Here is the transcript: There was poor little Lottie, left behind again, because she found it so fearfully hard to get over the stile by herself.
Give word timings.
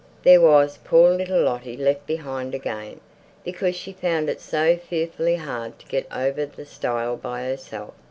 There 0.23 0.41
was 0.41 0.79
poor 0.83 1.11
little 1.11 1.43
Lottie, 1.43 1.77
left 1.77 2.07
behind 2.07 2.55
again, 2.55 3.01
because 3.43 3.75
she 3.75 3.93
found 3.93 4.31
it 4.31 4.41
so 4.41 4.75
fearfully 4.77 5.35
hard 5.35 5.77
to 5.77 5.85
get 5.85 6.07
over 6.11 6.43
the 6.47 6.65
stile 6.65 7.15
by 7.15 7.43
herself. 7.43 7.93